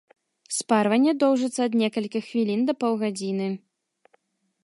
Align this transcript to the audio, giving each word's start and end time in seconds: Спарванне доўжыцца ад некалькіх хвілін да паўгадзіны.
Спарванне 0.59 1.11
доўжыцца 1.23 1.59
ад 1.67 1.73
некалькіх 1.83 2.23
хвілін 2.29 2.59
да 2.69 2.73
паўгадзіны. 2.85 3.51